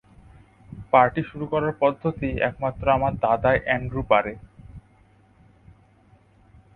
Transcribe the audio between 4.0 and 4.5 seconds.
পারে।